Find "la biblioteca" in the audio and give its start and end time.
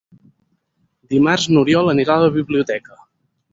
2.27-3.01